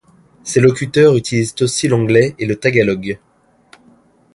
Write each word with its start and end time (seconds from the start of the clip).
Ses 0.43 0.59
locuteurs 0.61 1.15
utilisent 1.15 1.53
aussi 1.61 1.87
l'anglais 1.87 2.33
et 2.39 2.47
le 2.47 2.55
tagalog. 2.55 3.19